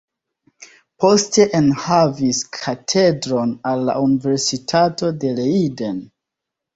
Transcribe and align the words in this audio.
Poste 1.01 1.43
enhavis 1.57 2.39
katedron 2.57 3.51
al 3.73 3.83
la 3.91 3.95
universitato 4.07 5.11
de 5.25 5.35
Leiden. 5.41 6.01